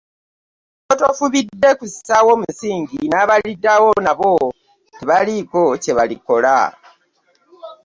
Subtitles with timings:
[0.83, 4.33] Gwe w'otufubidde kussaawo musingi n'abaliddawo nabo
[4.95, 6.57] tebalibaako kye balikola.